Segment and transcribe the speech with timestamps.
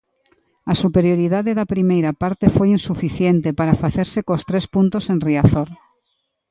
[0.71, 5.69] A superioridade da primeira parte foi insuficiente para facerse cos tres puntos en Riazor.